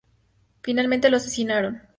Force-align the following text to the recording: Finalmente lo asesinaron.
Finalmente 0.63 1.11
lo 1.11 1.17
asesinaron. 1.17 1.81